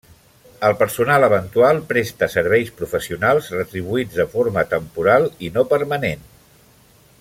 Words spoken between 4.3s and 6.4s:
forma temporal i no permanent.